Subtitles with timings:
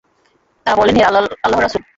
[0.65, 1.81] তাঁরা বললেনঃ হে আল্লাহর রাসূল!